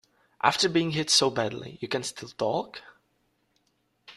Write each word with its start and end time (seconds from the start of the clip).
After 0.41 0.67
being 0.67 0.89
hit 0.93 1.11
so 1.11 1.29
badly, 1.29 1.77
you 1.79 1.87
can 1.87 2.01
still 2.01 2.29
talk? 2.29 2.81